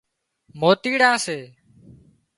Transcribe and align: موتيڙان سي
موتيڙان 0.59 1.15
سي 1.25 1.37